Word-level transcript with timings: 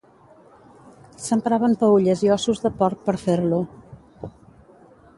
S'empraven 1.25 1.77
peülles 1.85 2.25
i 2.29 2.33
ossos 2.39 2.65
de 2.67 2.75
porc 2.83 3.07
per 3.11 3.19
fer-lo. 3.29 3.63